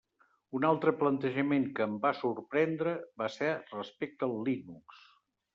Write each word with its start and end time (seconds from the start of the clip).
Un 0.59 0.63
altre 0.69 0.93
plantejament 1.01 1.67
que 1.79 1.85
em 1.85 1.93
va 2.07 2.13
sorprendre 2.21 2.97
va 3.23 3.31
ser 3.37 3.53
respecte 3.77 4.31
al 4.31 4.39
Linux. 4.49 5.07